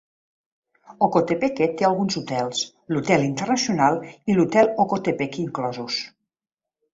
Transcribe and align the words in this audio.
Ocotepeque 1.07 1.67
té 1.81 1.85
alguns 1.89 2.17
hotels, 2.21 2.63
l'hotel 2.95 3.27
Internacional 3.27 4.01
i 4.33 4.39
l'hotel 4.39 4.73
Ocotepeque 4.87 5.43
inclosos. 5.45 6.01